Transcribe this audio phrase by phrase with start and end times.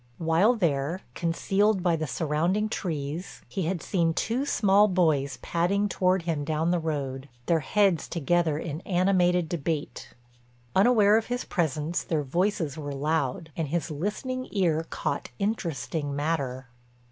[0.17, 6.23] While there, concealed by the surrounding trees, he had seen two small boys padding toward
[6.23, 10.15] him down the road, their heads together in animated debate.
[10.75, 16.67] Unaware of his presence their voices were loud and his listening ear caught interesting matter.